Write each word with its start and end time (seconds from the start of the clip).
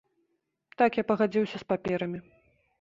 Так, 0.83 0.91
я 1.01 1.05
пагадзіўся 1.13 1.57
з 1.63 1.71
паперамі. 1.75 2.27